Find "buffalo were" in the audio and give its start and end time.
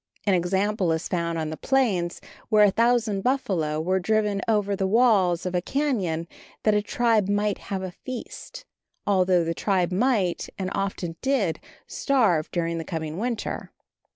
3.21-3.99